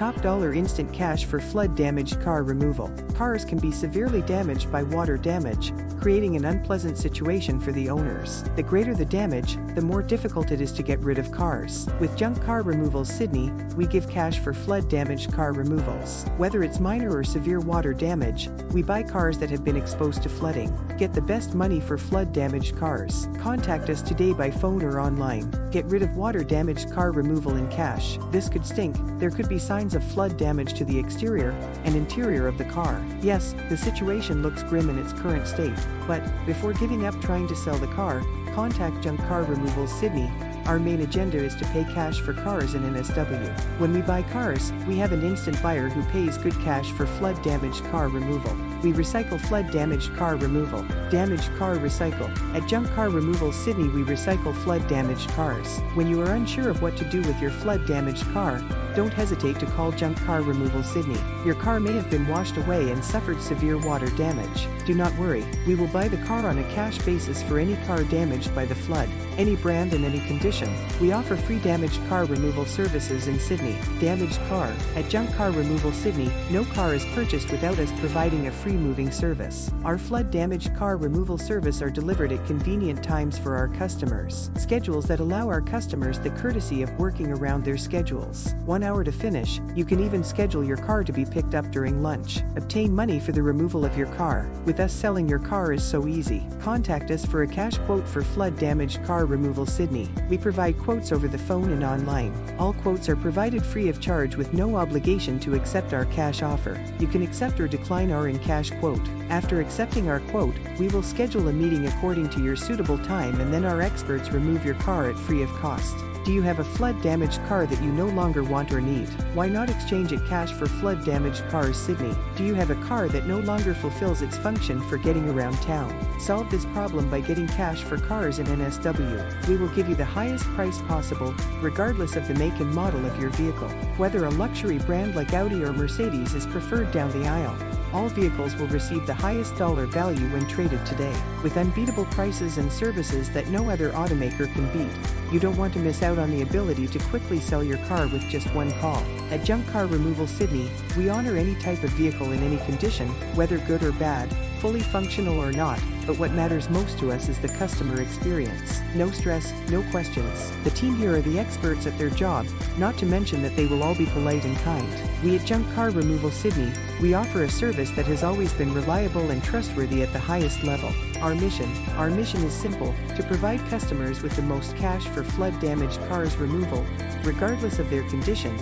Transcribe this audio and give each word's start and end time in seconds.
Top 0.00 0.22
dollar 0.22 0.54
instant 0.54 0.90
cash 0.94 1.26
for 1.26 1.38
flood 1.38 1.76
damaged 1.76 2.22
car 2.22 2.42
removal. 2.42 2.90
Cars 3.14 3.44
can 3.44 3.58
be 3.58 3.70
severely 3.70 4.22
damaged 4.22 4.72
by 4.72 4.82
water 4.82 5.18
damage, 5.18 5.74
creating 6.00 6.36
an 6.36 6.46
unpleasant 6.46 6.96
situation 6.96 7.60
for 7.60 7.70
the 7.72 7.90
owners. 7.90 8.42
The 8.56 8.62
greater 8.62 8.94
the 8.94 9.04
damage, 9.04 9.58
the 9.74 9.82
more 9.82 10.02
difficult 10.02 10.52
it 10.52 10.62
is 10.62 10.72
to 10.72 10.82
get 10.82 11.00
rid 11.00 11.18
of 11.18 11.30
cars. 11.30 11.86
With 12.00 12.16
Junk 12.16 12.42
Car 12.42 12.62
Removals 12.62 13.14
Sydney, 13.14 13.50
we 13.76 13.86
give 13.86 14.08
cash 14.08 14.38
for 14.38 14.54
flood 14.54 14.88
damaged 14.88 15.34
car 15.34 15.52
removals. 15.52 16.24
Whether 16.38 16.62
it's 16.62 16.80
minor 16.80 17.14
or 17.14 17.22
severe 17.22 17.60
water 17.60 17.92
damage, 17.92 18.48
we 18.72 18.82
buy 18.82 19.02
cars 19.02 19.36
that 19.36 19.50
have 19.50 19.64
been 19.64 19.76
exposed 19.76 20.22
to 20.22 20.30
flooding. 20.30 20.74
Get 20.96 21.12
the 21.12 21.20
best 21.20 21.54
money 21.54 21.78
for 21.78 21.98
flood 21.98 22.32
damaged 22.32 22.78
cars. 22.78 23.28
Contact 23.38 23.90
us 23.90 24.00
today 24.00 24.32
by 24.32 24.50
phone 24.50 24.82
or 24.82 24.98
online. 24.98 25.50
Get 25.70 25.84
rid 25.84 26.02
of 26.02 26.16
water 26.16 26.42
damaged 26.42 26.90
car 26.90 27.12
removal 27.12 27.56
in 27.56 27.68
cash. 27.68 28.18
This 28.30 28.48
could 28.48 28.64
stink. 28.64 28.96
There 29.18 29.30
could 29.30 29.50
be 29.50 29.58
signs 29.58 29.89
of 29.94 30.04
flood 30.04 30.36
damage 30.36 30.74
to 30.74 30.84
the 30.84 30.98
exterior 30.98 31.50
and 31.84 31.94
interior 31.94 32.46
of 32.46 32.58
the 32.58 32.64
car. 32.64 33.04
Yes, 33.20 33.54
the 33.68 33.76
situation 33.76 34.42
looks 34.42 34.62
grim 34.62 34.90
in 34.90 34.98
its 34.98 35.12
current 35.12 35.46
state, 35.46 35.78
but 36.06 36.22
before 36.46 36.72
giving 36.74 37.06
up 37.06 37.20
trying 37.20 37.48
to 37.48 37.56
sell 37.56 37.78
the 37.78 37.86
car, 37.88 38.22
contact 38.54 39.02
Junk 39.02 39.20
Car 39.20 39.44
Removals 39.44 39.92
Sydney. 39.92 40.30
Our 40.66 40.78
main 40.78 41.00
agenda 41.00 41.38
is 41.38 41.54
to 41.56 41.64
pay 41.66 41.84
cash 41.84 42.20
for 42.20 42.32
cars 42.32 42.74
in 42.74 42.82
NSW. 42.82 43.78
When 43.78 43.92
we 43.92 44.02
buy 44.02 44.22
cars, 44.22 44.72
we 44.86 44.96
have 44.98 45.12
an 45.12 45.22
instant 45.24 45.60
buyer 45.62 45.88
who 45.88 46.02
pays 46.10 46.38
good 46.38 46.58
cash 46.60 46.90
for 46.92 47.06
flood 47.06 47.40
damaged 47.42 47.84
car 47.86 48.08
removal. 48.08 48.54
We 48.82 48.92
recycle 48.94 49.38
flood 49.38 49.70
damaged 49.70 50.16
car 50.16 50.36
removal. 50.36 50.82
Damaged 51.10 51.54
car 51.58 51.76
recycle. 51.76 52.30
At 52.54 52.66
Junk 52.66 52.90
Car 52.94 53.10
Removal 53.10 53.52
Sydney, 53.52 53.88
we 53.88 54.02
recycle 54.02 54.54
flood 54.54 54.88
damaged 54.88 55.28
cars. 55.30 55.80
When 55.94 56.08
you 56.08 56.22
are 56.22 56.32
unsure 56.32 56.70
of 56.70 56.80
what 56.80 56.96
to 56.96 57.04
do 57.04 57.20
with 57.20 57.38
your 57.42 57.50
flood 57.50 57.86
damaged 57.86 58.24
car, 58.32 58.62
don't 58.96 59.12
hesitate 59.12 59.60
to 59.60 59.66
call 59.66 59.92
Junk 59.92 60.16
Car 60.24 60.42
Removal 60.42 60.82
Sydney. 60.82 61.20
Your 61.44 61.54
car 61.54 61.78
may 61.78 61.92
have 61.92 62.10
been 62.10 62.26
washed 62.26 62.56
away 62.56 62.90
and 62.90 63.04
suffered 63.04 63.40
severe 63.40 63.78
water 63.78 64.08
damage. 64.16 64.66
Do 64.84 64.94
not 64.94 65.16
worry, 65.16 65.44
we 65.66 65.74
will 65.74 65.86
buy 65.88 66.08
the 66.08 66.16
car 66.26 66.46
on 66.46 66.58
a 66.58 66.74
cash 66.74 66.98
basis 66.98 67.42
for 67.42 67.58
any 67.58 67.76
car 67.86 68.02
damaged 68.04 68.52
by 68.54 68.64
the 68.64 68.74
flood, 68.74 69.08
any 69.36 69.54
brand 69.56 69.92
and 69.92 70.04
any 70.04 70.20
condition. 70.26 70.74
We 71.00 71.12
offer 71.12 71.36
free 71.36 71.60
damaged 71.60 72.00
car 72.08 72.24
removal 72.24 72.64
services 72.64 73.28
in 73.28 73.38
Sydney. 73.38 73.76
Damaged 74.00 74.40
car. 74.48 74.72
At 74.96 75.08
Junk 75.08 75.32
Car 75.36 75.50
Removal 75.50 75.92
Sydney, 75.92 76.30
no 76.50 76.64
car 76.64 76.94
is 76.94 77.04
purchased 77.14 77.50
without 77.50 77.78
us 77.78 77.92
providing 78.00 78.48
a 78.48 78.52
free 78.52 78.69
moving 78.72 79.10
service. 79.10 79.70
Our 79.84 79.98
flood 79.98 80.30
damaged 80.30 80.74
car 80.74 80.96
removal 80.96 81.38
service 81.38 81.80
are 81.82 81.90
delivered 81.90 82.32
at 82.32 82.46
convenient 82.46 83.02
times 83.02 83.38
for 83.38 83.56
our 83.56 83.68
customers. 83.68 84.50
Schedules 84.56 85.06
that 85.06 85.20
allow 85.20 85.48
our 85.48 85.60
customers 85.60 86.18
the 86.18 86.30
courtesy 86.30 86.82
of 86.82 86.92
working 86.98 87.32
around 87.32 87.64
their 87.64 87.76
schedules. 87.76 88.54
One 88.64 88.82
hour 88.82 89.04
to 89.04 89.12
finish, 89.12 89.60
you 89.74 89.84
can 89.84 90.04
even 90.04 90.22
schedule 90.22 90.62
your 90.62 90.76
car 90.76 91.04
to 91.04 91.12
be 91.12 91.24
picked 91.24 91.54
up 91.54 91.70
during 91.70 92.02
lunch. 92.02 92.40
Obtain 92.56 92.94
money 92.94 93.18
for 93.18 93.32
the 93.32 93.42
removal 93.42 93.84
of 93.84 93.96
your 93.96 94.08
car. 94.14 94.50
With 94.64 94.80
us 94.80 94.92
selling 94.92 95.28
your 95.28 95.38
car 95.38 95.72
is 95.72 95.82
so 95.82 96.06
easy. 96.06 96.46
Contact 96.60 97.10
us 97.10 97.24
for 97.24 97.42
a 97.42 97.48
cash 97.48 97.78
quote 97.78 98.06
for 98.06 98.22
flood 98.22 98.58
damaged 98.58 99.02
car 99.04 99.24
removal 99.24 99.66
Sydney. 99.66 100.08
We 100.28 100.38
provide 100.38 100.78
quotes 100.78 101.12
over 101.12 101.28
the 101.28 101.38
phone 101.38 101.70
and 101.72 101.82
online. 101.82 102.34
All 102.58 102.74
quotes 102.74 103.08
are 103.08 103.16
provided 103.16 103.64
free 103.64 103.88
of 103.88 104.00
charge 104.00 104.36
with 104.36 104.52
no 104.52 104.76
obligation 104.76 105.40
to 105.40 105.54
accept 105.54 105.94
our 105.94 106.04
cash 106.06 106.42
offer. 106.42 106.78
You 106.98 107.06
can 107.06 107.22
accept 107.22 107.58
or 107.60 107.66
decline 107.66 108.10
our 108.10 108.28
in 108.28 108.38
cash 108.38 108.59
quote. 108.68 109.00
After 109.30 109.62
accepting 109.62 110.10
our 110.10 110.20
quote, 110.20 110.56
we 110.78 110.88
will 110.88 111.02
schedule 111.02 111.48
a 111.48 111.52
meeting 111.52 111.86
according 111.86 112.28
to 112.30 112.42
your 112.42 112.56
suitable 112.56 112.98
time 112.98 113.40
and 113.40 113.54
then 113.54 113.64
our 113.64 113.80
experts 113.80 114.30
remove 114.30 114.66
your 114.66 114.74
car 114.74 115.08
at 115.08 115.16
free 115.16 115.42
of 115.42 115.50
cost. 115.52 115.96
Do 116.22 116.32
you 116.32 116.42
have 116.42 116.58
a 116.58 116.64
flood 116.64 117.00
damaged 117.00 117.42
car 117.46 117.64
that 117.64 117.82
you 117.82 117.90
no 117.90 118.06
longer 118.06 118.44
want 118.44 118.72
or 118.72 118.80
need? 118.82 119.08
Why 119.32 119.48
not 119.48 119.70
exchange 119.70 120.12
it 120.12 120.20
cash 120.28 120.52
for 120.52 120.66
flood 120.66 121.02
damaged 121.02 121.42
cars 121.48 121.78
Sydney? 121.78 122.14
Do 122.36 122.44
you 122.44 122.54
have 122.54 122.70
a 122.70 122.74
car 122.86 123.08
that 123.08 123.26
no 123.26 123.38
longer 123.38 123.72
fulfills 123.72 124.20
its 124.20 124.36
function 124.36 124.82
for 124.82 124.98
getting 124.98 125.30
around 125.30 125.54
town? 125.62 125.90
Solve 126.20 126.50
this 126.50 126.66
problem 126.66 127.08
by 127.08 127.20
getting 127.20 127.48
cash 127.48 127.82
for 127.82 127.96
cars 127.96 128.38
in 128.38 128.46
NSW. 128.46 129.48
We 129.48 129.56
will 129.56 129.68
give 129.68 129.88
you 129.88 129.94
the 129.94 130.04
highest 130.04 130.44
price 130.48 130.78
possible, 130.82 131.34
regardless 131.62 132.16
of 132.16 132.28
the 132.28 132.34
make 132.34 132.60
and 132.60 132.72
model 132.74 133.04
of 133.06 133.18
your 133.18 133.30
vehicle. 133.30 133.70
Whether 133.96 134.26
a 134.26 134.30
luxury 134.30 134.78
brand 134.78 135.16
like 135.16 135.32
Audi 135.32 135.64
or 135.64 135.72
Mercedes 135.72 136.34
is 136.34 136.46
preferred 136.46 136.92
down 136.92 137.10
the 137.12 137.26
aisle. 137.26 137.56
All 137.92 138.08
vehicles 138.08 138.54
will 138.54 138.68
receive 138.68 139.04
the 139.04 139.14
highest 139.14 139.56
dollar 139.56 139.86
value 139.86 140.26
when 140.28 140.46
traded 140.46 140.84
today, 140.86 141.14
with 141.42 141.56
unbeatable 141.56 142.04
prices 142.06 142.56
and 142.58 142.72
services 142.72 143.30
that 143.30 143.48
no 143.48 143.68
other 143.68 143.90
automaker 143.90 144.52
can 144.52 144.66
beat. 144.72 145.32
You 145.32 145.40
don't 145.40 145.56
want 145.56 145.72
to 145.74 145.80
miss 145.80 146.02
out 146.02 146.18
on 146.18 146.30
the 146.30 146.42
ability 146.42 146.86
to 146.86 146.98
quickly 147.10 147.40
sell 147.40 147.64
your 147.64 147.78
car 147.88 148.06
with 148.06 148.22
just 148.28 148.46
one 148.54 148.70
call. 148.74 149.02
At 149.30 149.44
Junk 149.44 149.66
Car 149.70 149.86
Removal 149.86 150.28
Sydney, 150.28 150.70
we 150.96 151.08
honor 151.08 151.36
any 151.36 151.56
type 151.56 151.82
of 151.82 151.90
vehicle 151.90 152.30
in 152.30 152.42
any 152.44 152.58
condition, 152.64 153.08
whether 153.34 153.58
good 153.58 153.82
or 153.82 153.92
bad, 153.92 154.32
fully 154.60 154.80
functional 154.80 155.40
or 155.40 155.50
not, 155.50 155.80
but 156.10 156.18
what 156.18 156.32
matters 156.32 156.68
most 156.68 156.98
to 156.98 157.12
us 157.12 157.28
is 157.28 157.38
the 157.38 157.46
customer 157.50 158.02
experience. 158.02 158.80
No 158.96 159.12
stress, 159.12 159.52
no 159.70 159.80
questions. 159.92 160.50
The 160.64 160.70
team 160.70 160.96
here 160.96 161.14
are 161.14 161.20
the 161.20 161.38
experts 161.38 161.86
at 161.86 161.96
their 161.98 162.10
job, 162.10 162.48
not 162.78 162.98
to 162.98 163.06
mention 163.06 163.42
that 163.42 163.54
they 163.54 163.66
will 163.66 163.84
all 163.84 163.94
be 163.94 164.06
polite 164.06 164.44
and 164.44 164.56
kind. 164.58 164.92
We 165.22 165.38
at 165.38 165.46
Junk 165.46 165.72
Car 165.72 165.90
Removal 165.90 166.32
Sydney, 166.32 166.72
we 167.00 167.14
offer 167.14 167.44
a 167.44 167.48
service 167.48 167.92
that 167.92 168.06
has 168.06 168.24
always 168.24 168.52
been 168.54 168.74
reliable 168.74 169.30
and 169.30 169.40
trustworthy 169.44 170.02
at 170.02 170.12
the 170.12 170.18
highest 170.18 170.64
level. 170.64 170.92
Our 171.20 171.36
mission, 171.36 171.72
our 171.90 172.10
mission 172.10 172.42
is 172.42 172.54
simple, 172.54 172.92
to 173.16 173.22
provide 173.22 173.64
customers 173.68 174.20
with 174.20 174.34
the 174.34 174.42
most 174.42 174.76
cash 174.76 175.06
for 175.06 175.22
flood 175.22 175.60
damaged 175.60 176.00
cars 176.08 176.36
removal, 176.38 176.84
regardless 177.22 177.78
of 177.78 177.88
their 177.88 178.02
condition, 178.08 178.58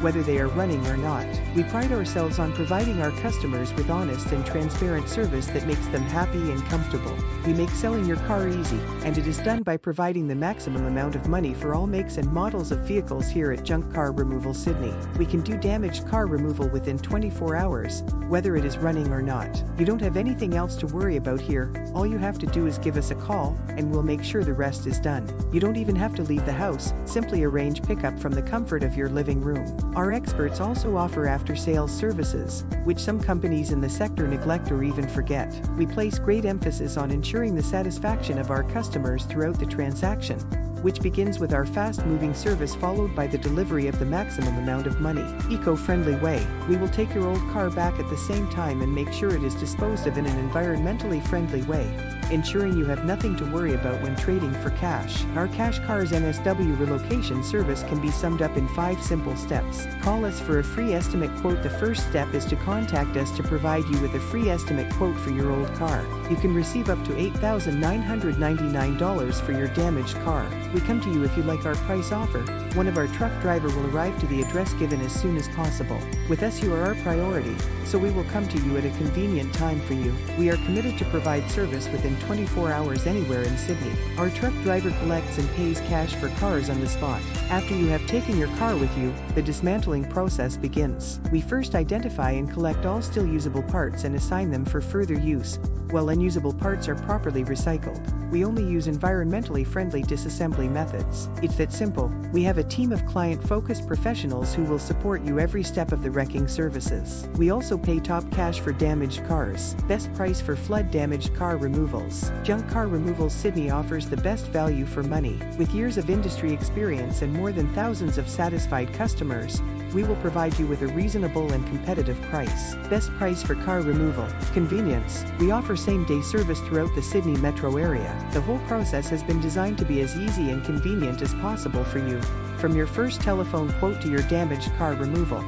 whether 0.00 0.22
they 0.22 0.38
are 0.38 0.48
running 0.48 0.84
or 0.86 0.96
not. 0.96 1.26
We 1.54 1.64
pride 1.64 1.92
ourselves 1.92 2.38
on 2.38 2.52
providing 2.52 3.00
our 3.02 3.10
customers 3.20 3.72
with 3.74 3.90
honest 3.90 4.26
and 4.32 4.44
transparent 4.46 5.08
service 5.08 5.46
that 5.48 5.66
makes 5.66 5.86
them 5.88 6.02
happy 6.02 6.50
and 6.50 6.64
comfortable. 6.66 7.16
We 7.46 7.52
make 7.52 7.70
selling 7.70 8.04
your 8.04 8.18
car 8.18 8.48
easy, 8.48 8.78
and 9.04 9.16
it 9.18 9.26
is 9.26 9.38
done 9.38 9.62
by 9.62 9.76
providing 9.76 10.28
the 10.28 10.34
maximum 10.34 10.86
amount 10.86 11.16
of 11.16 11.28
money 11.28 11.54
for 11.54 11.74
all 11.74 11.86
makes 11.86 12.16
and 12.16 12.32
models 12.32 12.72
of 12.72 12.80
vehicles 12.80 13.28
here 13.28 13.52
at 13.52 13.64
Junk 13.64 13.92
Car 13.92 14.12
Removal 14.12 14.54
Sydney. 14.54 14.94
We 15.18 15.26
can 15.26 15.40
do 15.40 15.56
damaged 15.56 16.06
car 16.08 16.26
removal 16.26 16.68
within 16.68 16.98
24 16.98 17.56
hours, 17.56 18.02
whether 18.28 18.56
it 18.56 18.64
is 18.64 18.78
running 18.78 19.08
or 19.12 19.22
not. 19.22 19.62
You 19.78 19.84
don't 19.84 20.00
have 20.00 20.16
anything 20.16 20.54
else 20.54 20.76
to 20.76 20.86
worry 20.86 21.16
about 21.16 21.40
here. 21.40 21.72
All 21.94 22.06
you 22.06 22.18
have 22.18 22.38
to 22.40 22.46
do 22.46 22.66
is 22.66 22.78
give 22.78 22.96
us 22.96 23.10
a 23.10 23.14
call, 23.14 23.56
and 23.68 23.90
we'll 23.90 24.02
make 24.02 24.22
sure 24.22 24.44
the 24.44 24.52
rest 24.52 24.86
is 24.86 25.00
done. 25.00 25.28
You 25.52 25.60
don't 25.60 25.76
even 25.76 25.96
have 25.96 26.14
to 26.16 26.22
leave 26.22 26.44
the 26.44 26.52
house, 26.52 26.92
simply 27.04 27.44
arrange 27.44 27.82
pickup 27.82 28.18
from 28.18 28.32
the 28.32 28.42
comfort 28.42 28.82
of 28.82 28.96
your 28.96 29.08
living 29.08 29.40
room. 29.40 29.87
Our 29.94 30.12
experts 30.12 30.60
also 30.60 30.96
offer 30.96 31.26
after 31.26 31.56
sales 31.56 31.92
services, 31.92 32.64
which 32.84 32.98
some 32.98 33.20
companies 33.20 33.72
in 33.72 33.80
the 33.80 33.88
sector 33.88 34.28
neglect 34.28 34.70
or 34.70 34.82
even 34.82 35.08
forget. 35.08 35.52
We 35.76 35.86
place 35.86 36.18
great 36.18 36.44
emphasis 36.44 36.96
on 36.96 37.10
ensuring 37.10 37.54
the 37.54 37.62
satisfaction 37.62 38.38
of 38.38 38.50
our 38.50 38.62
customers 38.62 39.24
throughout 39.24 39.58
the 39.58 39.66
transaction 39.66 40.38
which 40.82 41.02
begins 41.02 41.38
with 41.38 41.52
our 41.52 41.66
fast 41.66 42.04
moving 42.06 42.34
service 42.34 42.74
followed 42.74 43.14
by 43.14 43.26
the 43.26 43.38
delivery 43.38 43.86
of 43.86 43.98
the 43.98 44.04
maximum 44.04 44.56
amount 44.58 44.86
of 44.86 45.00
money. 45.00 45.24
Eco 45.50 45.76
friendly 45.76 46.16
way. 46.16 46.46
We 46.68 46.76
will 46.76 46.88
take 46.88 47.14
your 47.14 47.26
old 47.26 47.40
car 47.50 47.70
back 47.70 47.98
at 47.98 48.08
the 48.08 48.16
same 48.16 48.48
time 48.50 48.82
and 48.82 48.94
make 48.94 49.12
sure 49.12 49.34
it 49.34 49.42
is 49.42 49.54
disposed 49.54 50.06
of 50.06 50.18
in 50.18 50.26
an 50.26 50.50
environmentally 50.50 51.26
friendly 51.26 51.62
way, 51.62 51.88
ensuring 52.30 52.76
you 52.76 52.84
have 52.84 53.04
nothing 53.04 53.36
to 53.36 53.44
worry 53.46 53.74
about 53.74 54.00
when 54.02 54.14
trading 54.16 54.52
for 54.54 54.70
cash. 54.70 55.24
Our 55.34 55.48
Cash 55.48 55.78
Cars 55.80 56.12
NSW 56.12 56.78
relocation 56.78 57.42
service 57.42 57.82
can 57.84 58.00
be 58.00 58.10
summed 58.10 58.42
up 58.42 58.56
in 58.56 58.68
five 58.68 59.02
simple 59.02 59.36
steps. 59.36 59.86
Call 60.00 60.24
us 60.24 60.40
for 60.40 60.58
a 60.58 60.64
free 60.64 60.94
estimate 60.94 61.34
quote. 61.40 61.62
The 61.62 61.70
first 61.70 62.08
step 62.08 62.34
is 62.34 62.44
to 62.46 62.56
contact 62.56 63.16
us 63.16 63.30
to 63.36 63.42
provide 63.42 63.84
you 63.84 64.00
with 64.00 64.14
a 64.14 64.20
free 64.20 64.50
estimate 64.50 64.92
quote 64.94 65.16
for 65.16 65.30
your 65.30 65.50
old 65.50 65.72
car. 65.74 66.04
You 66.30 66.36
can 66.36 66.54
receive 66.54 66.90
up 66.90 67.02
to 67.04 67.12
$8,999 67.12 69.40
for 69.40 69.52
your 69.52 69.68
damaged 69.68 70.16
car. 70.16 70.46
We 70.74 70.80
come 70.80 71.00
to 71.00 71.10
you 71.10 71.24
if 71.24 71.34
you 71.34 71.42
like 71.44 71.64
our 71.64 71.74
price 71.74 72.12
offer. 72.12 72.40
One 72.74 72.86
of 72.86 72.98
our 72.98 73.06
truck 73.06 73.32
driver 73.40 73.68
will 73.68 73.86
arrive 73.86 74.18
to 74.20 74.26
the 74.26 74.42
address 74.42 74.74
given 74.74 75.00
as 75.00 75.12
soon 75.12 75.36
as 75.38 75.48
possible. 75.48 75.98
With 76.28 76.42
us 76.42 76.62
you 76.62 76.74
are 76.74 76.82
our 76.82 76.94
priority, 76.96 77.56
so 77.86 77.98
we 77.98 78.10
will 78.10 78.24
come 78.24 78.46
to 78.48 78.58
you 78.60 78.76
at 78.76 78.84
a 78.84 78.90
convenient 78.90 79.54
time 79.54 79.80
for 79.80 79.94
you. 79.94 80.14
We 80.36 80.50
are 80.50 80.56
committed 80.66 80.98
to 80.98 81.06
provide 81.06 81.50
service 81.50 81.88
within 81.88 82.18
24 82.20 82.70
hours 82.70 83.06
anywhere 83.06 83.42
in 83.42 83.56
Sydney. 83.56 83.92
Our 84.18 84.28
truck 84.28 84.52
driver 84.62 84.90
collects 85.00 85.38
and 85.38 85.48
pays 85.52 85.80
cash 85.80 86.14
for 86.16 86.28
cars 86.40 86.68
on 86.68 86.80
the 86.80 86.88
spot. 86.88 87.22
After 87.48 87.74
you 87.74 87.86
have 87.86 88.06
taken 88.06 88.36
your 88.36 88.54
car 88.58 88.76
with 88.76 88.96
you, 88.98 89.14
the 89.34 89.42
dismantling 89.42 90.04
process 90.10 90.58
begins. 90.58 91.18
We 91.32 91.40
first 91.40 91.74
identify 91.74 92.32
and 92.32 92.52
collect 92.52 92.84
all 92.84 93.00
still 93.00 93.26
usable 93.26 93.62
parts 93.62 94.04
and 94.04 94.14
assign 94.16 94.50
them 94.50 94.66
for 94.66 94.82
further 94.82 95.18
use, 95.18 95.58
while 95.90 96.10
unusable 96.10 96.52
parts 96.52 96.88
are 96.88 96.94
properly 96.94 97.42
recycled. 97.44 98.04
We 98.30 98.44
only 98.44 98.64
use 98.64 98.86
environmentally 98.86 99.66
friendly 99.66 100.02
disassembly 100.02 100.57
methods. 100.66 101.28
It's 101.42 101.56
that 101.56 101.72
simple. 101.72 102.10
We 102.32 102.42
have 102.44 102.56
a 102.56 102.64
team 102.64 102.90
of 102.90 103.04
client 103.04 103.46
focused 103.46 103.86
professionals 103.86 104.54
who 104.54 104.64
will 104.64 104.78
support 104.78 105.22
you 105.22 105.38
every 105.38 105.62
step 105.62 105.92
of 105.92 106.02
the 106.02 106.10
wrecking 106.10 106.48
services. 106.48 107.28
We 107.36 107.50
also 107.50 107.76
pay 107.76 108.00
top 108.00 108.28
cash 108.32 108.60
for 108.60 108.72
damaged 108.72 109.26
cars, 109.26 109.74
best 109.86 110.12
price 110.14 110.40
for 110.40 110.56
flood 110.56 110.90
damaged 110.90 111.34
car 111.34 111.58
removals. 111.58 112.32
Junk 112.42 112.68
Car 112.70 112.88
Removals 112.88 113.34
Sydney 113.34 113.70
offers 113.70 114.08
the 114.08 114.16
best 114.16 114.46
value 114.46 114.86
for 114.86 115.02
money. 115.02 115.38
With 115.58 115.74
years 115.74 115.98
of 115.98 116.08
industry 116.08 116.52
experience 116.52 117.20
and 117.20 117.32
more 117.32 117.52
than 117.52 117.68
thousands 117.74 118.16
of 118.16 118.28
satisfied 118.28 118.94
customers, 118.94 119.60
we 119.92 120.04
will 120.04 120.16
provide 120.16 120.58
you 120.58 120.66
with 120.66 120.82
a 120.82 120.86
reasonable 120.88 121.52
and 121.52 121.66
competitive 121.66 122.20
price. 122.22 122.74
Best 122.88 123.10
price 123.12 123.42
for 123.42 123.54
car 123.54 123.80
removal. 123.80 124.26
Convenience. 124.52 125.24
We 125.38 125.50
offer 125.50 125.76
same 125.76 126.04
day 126.04 126.20
service 126.20 126.60
throughout 126.60 126.94
the 126.94 127.02
Sydney 127.02 127.36
metro 127.38 127.76
area. 127.76 128.14
The 128.32 128.40
whole 128.40 128.58
process 128.60 129.08
has 129.08 129.22
been 129.22 129.40
designed 129.40 129.78
to 129.78 129.84
be 129.84 130.00
as 130.00 130.16
easy 130.16 130.50
and 130.50 130.64
convenient 130.64 131.22
as 131.22 131.34
possible 131.34 131.84
for 131.84 131.98
you. 131.98 132.20
From 132.58 132.76
your 132.76 132.86
first 132.86 133.20
telephone 133.20 133.72
quote 133.74 134.00
to 134.02 134.08
your 134.08 134.22
damaged 134.22 134.70
car 134.76 134.94
removal. 134.94 135.44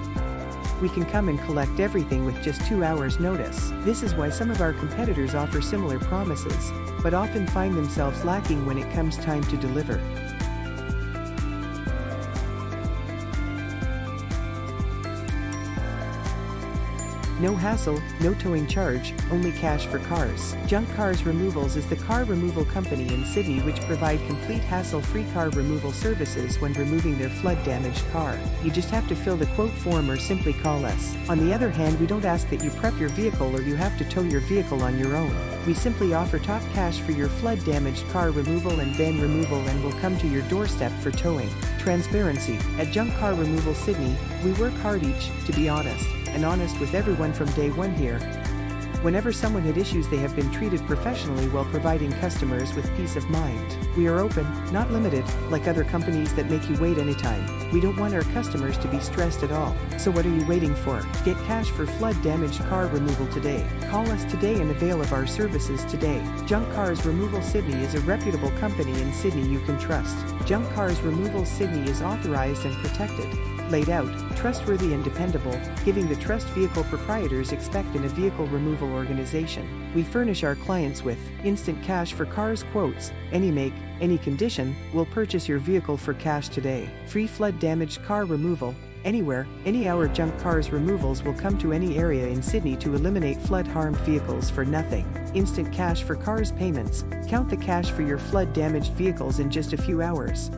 We 0.80 0.88
can 0.88 1.04
come 1.04 1.28
and 1.28 1.38
collect 1.40 1.78
everything 1.78 2.24
with 2.24 2.42
just 2.42 2.64
two 2.66 2.82
hours' 2.82 3.20
notice. 3.20 3.70
This 3.80 4.02
is 4.02 4.14
why 4.14 4.30
some 4.30 4.50
of 4.50 4.62
our 4.62 4.72
competitors 4.72 5.34
offer 5.34 5.60
similar 5.60 5.98
promises, 5.98 6.72
but 7.02 7.12
often 7.12 7.46
find 7.48 7.74
themselves 7.74 8.24
lacking 8.24 8.64
when 8.64 8.78
it 8.78 8.90
comes 8.94 9.18
time 9.18 9.44
to 9.44 9.56
deliver. 9.58 10.00
No 17.40 17.56
hassle, 17.56 18.02
no 18.20 18.34
towing 18.34 18.66
charge, 18.66 19.14
only 19.30 19.50
cash 19.52 19.86
for 19.86 19.98
cars. 20.00 20.54
Junk 20.66 20.94
Cars 20.94 21.24
Removals 21.24 21.74
is 21.74 21.86
the 21.86 21.96
car 21.96 22.24
removal 22.24 22.66
company 22.66 23.10
in 23.14 23.24
Sydney 23.24 23.60
which 23.60 23.80
provide 23.86 24.18
complete 24.26 24.60
hassle-free 24.60 25.24
car 25.32 25.48
removal 25.48 25.90
services 25.90 26.60
when 26.60 26.74
removing 26.74 27.16
their 27.16 27.30
flood-damaged 27.30 28.04
car. 28.12 28.38
You 28.62 28.70
just 28.70 28.90
have 28.90 29.08
to 29.08 29.16
fill 29.16 29.38
the 29.38 29.46
quote 29.54 29.70
form 29.70 30.10
or 30.10 30.18
simply 30.18 30.52
call 30.52 30.84
us. 30.84 31.16
On 31.30 31.38
the 31.38 31.54
other 31.54 31.70
hand, 31.70 31.98
we 31.98 32.06
don't 32.06 32.26
ask 32.26 32.46
that 32.50 32.62
you 32.62 32.68
prep 32.72 33.00
your 33.00 33.08
vehicle 33.08 33.56
or 33.56 33.62
you 33.62 33.74
have 33.74 33.96
to 33.96 34.04
tow 34.04 34.22
your 34.22 34.42
vehicle 34.42 34.82
on 34.82 34.98
your 34.98 35.16
own. 35.16 35.34
We 35.66 35.72
simply 35.72 36.12
offer 36.12 36.38
top 36.38 36.62
cash 36.74 37.00
for 37.00 37.12
your 37.12 37.30
flood-damaged 37.30 38.06
car 38.10 38.32
removal 38.32 38.80
and 38.80 38.94
van 38.96 39.18
removal 39.18 39.66
and 39.66 39.82
will 39.82 39.98
come 40.02 40.18
to 40.18 40.28
your 40.28 40.42
doorstep 40.50 40.92
for 41.00 41.10
towing. 41.10 41.48
Transparency. 41.78 42.58
At 42.78 42.92
Junk 42.92 43.14
Car 43.14 43.32
Removal 43.32 43.72
Sydney, 43.72 44.14
we 44.44 44.52
work 44.52 44.74
hard 44.74 45.02
each, 45.02 45.30
to 45.46 45.52
be 45.52 45.70
honest 45.70 46.06
and 46.30 46.44
honest 46.44 46.78
with 46.80 46.94
everyone 46.94 47.32
from 47.32 47.50
day 47.52 47.70
one 47.70 47.94
here. 47.94 48.18
Whenever 49.02 49.32
someone 49.32 49.62
had 49.62 49.78
issues, 49.78 50.06
they 50.08 50.18
have 50.18 50.36
been 50.36 50.50
treated 50.50 50.86
professionally 50.86 51.48
while 51.48 51.64
providing 51.64 52.12
customers 52.20 52.74
with 52.74 52.94
peace 52.98 53.16
of 53.16 53.30
mind. 53.30 53.78
We 53.96 54.06
are 54.08 54.18
open, 54.18 54.46
not 54.70 54.90
limited, 54.90 55.24
like 55.48 55.66
other 55.66 55.84
companies 55.84 56.34
that 56.34 56.50
make 56.50 56.68
you 56.68 56.76
wait 56.76 56.98
anytime. 56.98 57.70
We 57.72 57.80
don't 57.80 57.96
want 57.96 58.12
our 58.12 58.24
customers 58.24 58.76
to 58.76 58.88
be 58.88 59.00
stressed 59.00 59.42
at 59.42 59.52
all. 59.52 59.74
So, 59.96 60.10
what 60.10 60.26
are 60.26 60.36
you 60.36 60.44
waiting 60.46 60.74
for? 60.74 61.00
Get 61.24 61.38
cash 61.46 61.70
for 61.70 61.86
flood 61.86 62.22
damaged 62.22 62.60
car 62.68 62.88
removal 62.88 63.26
today. 63.28 63.66
Call 63.88 64.06
us 64.10 64.30
today 64.30 64.60
and 64.60 64.70
avail 64.70 65.00
of 65.00 65.14
our 65.14 65.26
services 65.26 65.82
today. 65.86 66.22
Junk 66.44 66.70
Cars 66.74 67.06
Removal 67.06 67.40
Sydney 67.40 67.82
is 67.82 67.94
a 67.94 68.00
reputable 68.00 68.50
company 68.58 69.00
in 69.00 69.14
Sydney 69.14 69.48
you 69.48 69.60
can 69.60 69.78
trust. 69.78 70.14
Junk 70.44 70.70
Cars 70.74 71.00
Removal 71.00 71.46
Sydney 71.46 71.88
is 71.90 72.02
authorized 72.02 72.66
and 72.66 72.76
protected 72.84 73.28
laid 73.70 73.88
out, 73.88 74.10
trustworthy 74.36 74.92
and 74.92 75.04
dependable, 75.04 75.58
giving 75.84 76.08
the 76.08 76.16
trust 76.16 76.46
vehicle 76.48 76.84
proprietors 76.84 77.52
expect 77.52 77.94
in 77.94 78.04
a 78.04 78.08
vehicle 78.08 78.46
removal 78.48 78.92
organization. 78.92 79.92
We 79.94 80.02
furnish 80.02 80.44
our 80.44 80.56
clients 80.56 81.02
with 81.02 81.18
instant 81.44 81.82
cash 81.82 82.12
for 82.12 82.26
cars 82.26 82.64
quotes, 82.72 83.12
any 83.32 83.50
make, 83.50 83.74
any 84.00 84.18
condition, 84.18 84.74
we'll 84.92 85.06
purchase 85.06 85.48
your 85.48 85.58
vehicle 85.58 85.96
for 85.96 86.14
cash 86.14 86.48
today. 86.48 86.88
Free 87.06 87.26
flood 87.26 87.58
damaged 87.58 88.02
car 88.04 88.24
removal, 88.24 88.74
anywhere, 89.04 89.46
any 89.64 89.88
hour 89.88 90.08
junk 90.08 90.38
cars 90.40 90.70
removals 90.70 91.22
will 91.22 91.34
come 91.34 91.56
to 91.58 91.72
any 91.72 91.96
area 91.98 92.26
in 92.26 92.42
Sydney 92.42 92.76
to 92.76 92.94
eliminate 92.94 93.40
flood 93.40 93.66
harmed 93.66 93.98
vehicles 93.98 94.50
for 94.50 94.64
nothing. 94.64 95.06
Instant 95.34 95.72
cash 95.72 96.02
for 96.02 96.16
cars 96.16 96.52
payments, 96.52 97.04
count 97.28 97.48
the 97.48 97.56
cash 97.56 97.90
for 97.90 98.02
your 98.02 98.18
flood 98.18 98.52
damaged 98.52 98.92
vehicles 98.92 99.38
in 99.38 99.50
just 99.50 99.72
a 99.72 99.78
few 99.78 100.02
hours. 100.02 100.50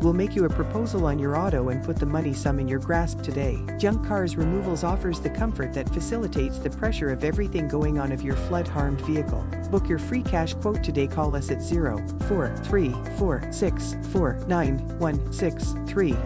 We'll 0.00 0.12
make 0.12 0.36
you 0.36 0.44
a 0.44 0.48
proposal 0.48 1.06
on 1.06 1.18
your 1.18 1.36
auto 1.36 1.70
and 1.70 1.84
put 1.84 1.96
the 1.96 2.06
money 2.06 2.32
sum 2.32 2.58
in 2.58 2.68
your 2.68 2.78
grasp 2.78 3.22
today. 3.22 3.58
Junk 3.78 4.06
Cars 4.06 4.36
Removals 4.36 4.84
offers 4.84 5.20
the 5.20 5.30
comfort 5.30 5.72
that 5.72 5.88
facilitates 5.88 6.58
the 6.58 6.70
pressure 6.70 7.10
of 7.10 7.24
everything 7.24 7.66
going 7.66 7.98
on 7.98 8.12
of 8.12 8.22
your 8.22 8.36
flood 8.36 8.68
harmed 8.68 9.00
vehicle. 9.02 9.44
Book 9.70 9.88
your 9.88 9.98
free 9.98 10.22
cash 10.22 10.54
quote 10.54 10.84
today. 10.84 11.06
Call 11.06 11.34
us 11.34 11.50
at 11.50 11.62
0 11.62 12.04
4 12.28 12.56
3 12.58 12.94
4 13.18 13.52
6 13.52 13.96
4 14.12 14.44
9 14.46 14.98
1 14.98 15.32
6 15.32 15.74
3 15.86 16.16